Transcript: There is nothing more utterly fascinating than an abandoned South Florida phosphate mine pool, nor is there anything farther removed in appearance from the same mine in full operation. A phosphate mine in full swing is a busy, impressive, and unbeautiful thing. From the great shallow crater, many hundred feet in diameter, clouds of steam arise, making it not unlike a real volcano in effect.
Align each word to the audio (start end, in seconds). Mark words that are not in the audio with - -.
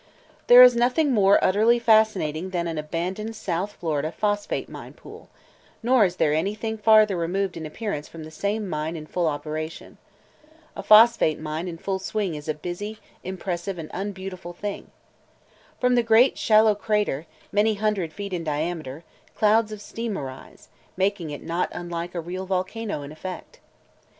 There 0.47 0.63
is 0.63 0.75
nothing 0.75 1.11
more 1.11 1.37
utterly 1.43 1.77
fascinating 1.77 2.49
than 2.49 2.67
an 2.67 2.79
abandoned 2.79 3.35
South 3.35 3.73
Florida 3.73 4.11
phosphate 4.11 4.67
mine 4.67 4.93
pool, 4.93 5.29
nor 5.83 6.05
is 6.05 6.15
there 6.15 6.33
anything 6.33 6.75
farther 6.79 7.15
removed 7.15 7.55
in 7.55 7.67
appearance 7.67 8.07
from 8.07 8.23
the 8.23 8.31
same 8.31 8.67
mine 8.67 8.95
in 8.95 9.05
full 9.05 9.27
operation. 9.27 9.99
A 10.75 10.81
phosphate 10.81 11.39
mine 11.39 11.67
in 11.67 11.77
full 11.77 11.99
swing 11.99 12.33
is 12.33 12.47
a 12.47 12.55
busy, 12.55 12.97
impressive, 13.23 13.77
and 13.77 13.91
unbeautiful 13.93 14.53
thing. 14.53 14.89
From 15.79 15.93
the 15.93 16.01
great 16.01 16.35
shallow 16.35 16.73
crater, 16.73 17.27
many 17.51 17.75
hundred 17.75 18.11
feet 18.11 18.33
in 18.33 18.43
diameter, 18.43 19.03
clouds 19.35 19.71
of 19.71 19.81
steam 19.83 20.17
arise, 20.17 20.69
making 20.97 21.29
it 21.29 21.43
not 21.43 21.69
unlike 21.73 22.15
a 22.15 22.21
real 22.21 22.47
volcano 22.47 23.03
in 23.03 23.11
effect. 23.11 23.59